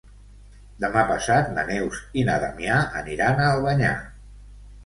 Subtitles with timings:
[0.85, 3.93] Demà passat na Neus i na Damià aniran a Albanyà.